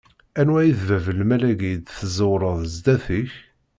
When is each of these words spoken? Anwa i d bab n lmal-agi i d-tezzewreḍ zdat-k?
Anwa 0.39 0.59
i 0.69 0.71
d 0.77 0.79
bab 0.87 1.05
n 1.11 1.17
lmal-agi 1.21 1.69
i 1.73 1.77
d-tezzewreḍ 1.77 2.57
zdat-k? 2.73 3.31